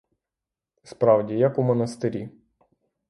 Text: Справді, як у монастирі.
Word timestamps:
Справді, 0.83 1.37
як 1.37 1.59
у 1.59 1.63
монастирі. 1.63 2.29